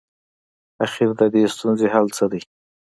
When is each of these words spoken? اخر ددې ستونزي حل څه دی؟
اخر 0.85 1.07
ددې 1.19 1.43
ستونزي 1.53 1.87
حل 1.93 2.07
څه 2.17 2.25
دی؟ 2.31 2.41